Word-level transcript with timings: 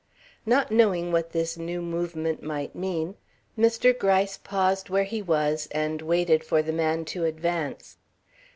Not 0.47 0.71
knowing 0.71 1.11
what 1.11 1.31
this 1.31 1.59
new 1.59 1.79
movement 1.79 2.41
might 2.41 2.73
mean, 2.73 3.17
Mr. 3.55 3.95
Gryce 3.95 4.35
paused 4.43 4.89
where 4.89 5.03
he 5.03 5.21
was 5.21 5.67
and 5.69 6.01
waited 6.01 6.43
for 6.43 6.63
the 6.63 6.73
man 6.73 7.05
to 7.05 7.23
advance. 7.25 7.97